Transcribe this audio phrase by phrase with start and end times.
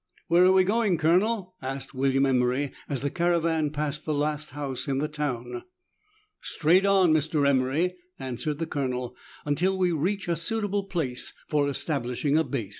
[0.29, 0.97] "Where are we going.
[0.97, 5.61] Colonel?" asked William Emery, as the caravan passed the last house in the town.
[6.41, 7.47] Straight on, Mr.
[7.47, 12.69] Emery," answered the Colonel," until we reach a suitable place for establishing a base."